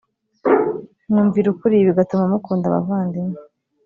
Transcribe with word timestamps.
mwumvira 1.09 1.47
ukuri 1.53 1.85
bigatuma 1.87 2.23
mukunda 2.31 2.65
abavandimwe 2.67 3.37